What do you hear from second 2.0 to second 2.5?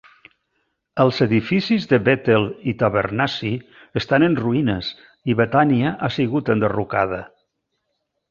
Bètel